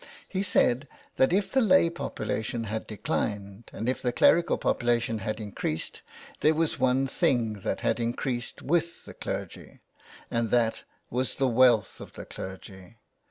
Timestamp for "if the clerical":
3.87-4.57